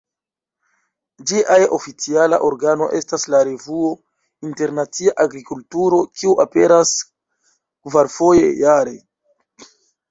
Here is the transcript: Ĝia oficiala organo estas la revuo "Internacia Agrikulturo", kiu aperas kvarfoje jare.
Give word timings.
Ĝia 1.31 1.57
oficiala 1.77 2.39
organo 2.47 2.87
estas 3.01 3.25
la 3.35 3.43
revuo 3.51 3.91
"Internacia 4.49 5.15
Agrikulturo", 5.27 6.01
kiu 6.19 6.35
aperas 6.49 6.99
kvarfoje 7.05 8.51
jare. 8.67 9.01